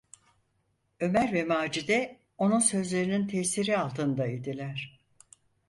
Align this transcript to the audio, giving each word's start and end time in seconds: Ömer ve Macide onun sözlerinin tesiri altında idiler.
Ömer 0.99 1.33
ve 1.33 1.43
Macide 1.45 2.19
onun 2.37 2.59
sözlerinin 2.59 3.27
tesiri 3.27 3.77
altında 3.77 4.27
idiler. 4.27 4.99